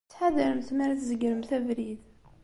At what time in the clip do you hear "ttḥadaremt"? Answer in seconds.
0.07-0.69